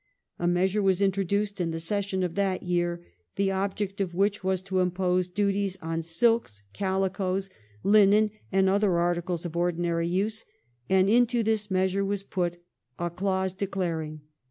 [0.39, 3.05] A measure was introduced in the session of that year,
[3.35, 7.51] the object of which was to impose duties on silks, calicoes,
[7.83, 10.43] linen, and other articles of ordinary use;
[10.89, 12.57] and into this measure was put
[12.97, 14.33] a ckuse declaring 1712 THE NEWSPAPER STAMP ACT.